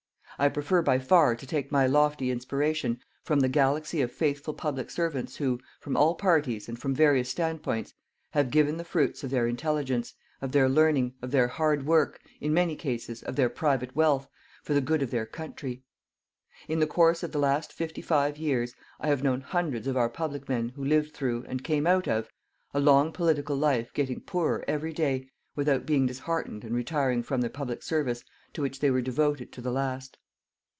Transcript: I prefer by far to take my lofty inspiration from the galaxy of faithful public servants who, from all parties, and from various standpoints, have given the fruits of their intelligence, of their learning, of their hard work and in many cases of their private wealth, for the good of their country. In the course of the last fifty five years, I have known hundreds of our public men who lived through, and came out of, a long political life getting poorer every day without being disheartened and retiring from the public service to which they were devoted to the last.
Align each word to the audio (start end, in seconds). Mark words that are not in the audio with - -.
I 0.39 0.49
prefer 0.49 0.81
by 0.81 0.97
far 0.97 1.35
to 1.35 1.45
take 1.45 1.71
my 1.71 1.85
lofty 1.85 2.31
inspiration 2.31 2.99
from 3.23 3.41
the 3.41 3.47
galaxy 3.47 4.01
of 4.01 4.11
faithful 4.11 4.55
public 4.55 4.89
servants 4.89 5.35
who, 5.35 5.59
from 5.79 5.95
all 5.95 6.15
parties, 6.15 6.67
and 6.67 6.79
from 6.79 6.95
various 6.95 7.29
standpoints, 7.29 7.93
have 8.31 8.49
given 8.49 8.77
the 8.77 8.83
fruits 8.83 9.23
of 9.23 9.29
their 9.29 9.45
intelligence, 9.45 10.15
of 10.41 10.51
their 10.51 10.67
learning, 10.67 11.13
of 11.21 11.29
their 11.29 11.47
hard 11.47 11.85
work 11.85 12.19
and 12.23 12.47
in 12.47 12.53
many 12.55 12.75
cases 12.75 13.21
of 13.21 13.35
their 13.35 13.49
private 13.49 13.95
wealth, 13.95 14.27
for 14.63 14.73
the 14.73 14.81
good 14.81 15.03
of 15.03 15.11
their 15.11 15.27
country. 15.27 15.83
In 16.67 16.79
the 16.79 16.87
course 16.87 17.21
of 17.21 17.31
the 17.33 17.37
last 17.37 17.71
fifty 17.71 18.01
five 18.01 18.39
years, 18.39 18.73
I 18.99 19.09
have 19.09 19.21
known 19.21 19.41
hundreds 19.41 19.85
of 19.85 19.95
our 19.95 20.09
public 20.09 20.49
men 20.49 20.69
who 20.69 20.83
lived 20.83 21.13
through, 21.13 21.45
and 21.47 21.63
came 21.63 21.85
out 21.85 22.07
of, 22.07 22.29
a 22.73 22.79
long 22.79 23.11
political 23.11 23.55
life 23.55 23.93
getting 23.93 24.21
poorer 24.21 24.65
every 24.67 24.91
day 24.91 25.29
without 25.55 25.85
being 25.85 26.07
disheartened 26.07 26.63
and 26.63 26.73
retiring 26.73 27.21
from 27.21 27.41
the 27.41 27.49
public 27.51 27.83
service 27.83 28.23
to 28.53 28.63
which 28.63 28.79
they 28.79 28.89
were 28.89 29.01
devoted 29.03 29.51
to 29.51 29.61
the 29.61 29.71
last. 29.71 30.17